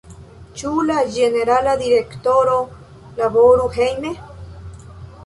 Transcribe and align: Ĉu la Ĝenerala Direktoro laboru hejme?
Ĉu 0.59 0.69
la 0.91 0.95
Ĝenerala 1.17 1.75
Direktoro 1.81 2.55
laboru 3.21 3.69
hejme? 3.77 4.15